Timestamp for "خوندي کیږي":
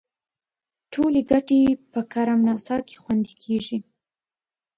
3.01-3.79